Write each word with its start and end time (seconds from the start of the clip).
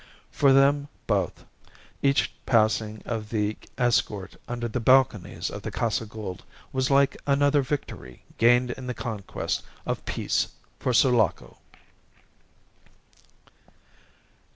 For 0.31 0.51
them 0.51 0.87
both, 1.05 1.45
each 2.01 2.33
passing 2.47 3.03
of 3.05 3.29
the 3.29 3.55
escort 3.77 4.35
under 4.47 4.67
the 4.67 4.79
balconies 4.79 5.51
of 5.51 5.61
the 5.61 5.69
Casa 5.69 6.07
Gould 6.07 6.43
was 6.73 6.89
like 6.89 7.21
another 7.27 7.61
victory 7.61 8.23
gained 8.39 8.71
in 8.71 8.87
the 8.87 8.95
conquest 8.95 9.61
of 9.85 10.03
peace 10.05 10.47
for 10.79 10.91
Sulaco. 10.91 11.59